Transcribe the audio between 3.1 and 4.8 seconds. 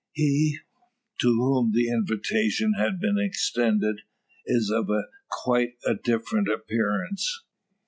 extended, is